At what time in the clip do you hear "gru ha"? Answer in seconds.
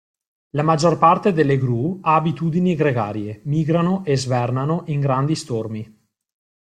1.59-2.15